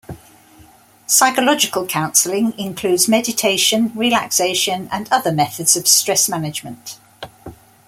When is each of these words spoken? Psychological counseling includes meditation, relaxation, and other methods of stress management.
Psychological 1.05 1.85
counseling 1.85 2.57
includes 2.57 3.07
meditation, 3.07 3.91
relaxation, 3.93 4.89
and 4.91 5.07
other 5.11 5.31
methods 5.31 5.75
of 5.77 5.87
stress 5.87 6.27
management. 6.27 6.97